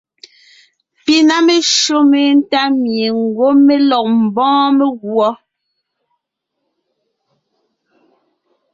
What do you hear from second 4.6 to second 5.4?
meguɔ.